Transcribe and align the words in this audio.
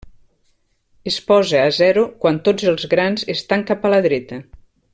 Es 1.11 1.17
posa 1.27 1.59
a 1.65 1.67
zero 1.79 2.05
quan 2.23 2.39
tots 2.47 2.67
els 2.73 2.89
grans 2.95 3.27
estan 3.35 3.67
cap 3.73 3.87
a 3.87 3.93
la 3.97 4.01
dreta. 4.07 4.41